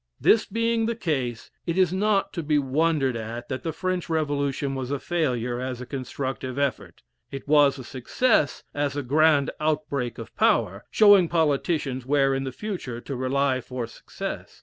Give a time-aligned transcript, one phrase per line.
[0.19, 4.73] This being the case, it is not to be wondered at that the French Revolution
[4.73, 10.17] was a failure as a constructive effort; it was a success as a grand outbreak
[10.17, 14.59] of power; showing politicians where (in the future) to rely for success.